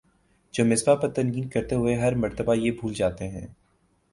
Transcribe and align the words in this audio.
جو 0.53 0.63
مصباح 0.65 0.95
پر 0.95 1.09
تنقید 1.09 1.51
کرتے 1.51 1.75
ہوئے 1.75 1.95
ہر 1.95 2.15
مرتبہ 2.15 2.55
یہ 2.55 2.71
بھول 2.71 2.93
جاتے 2.93 3.27
ہیں 3.27 3.45